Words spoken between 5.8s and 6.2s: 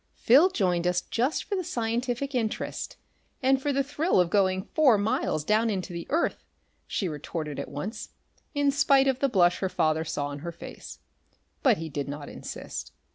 the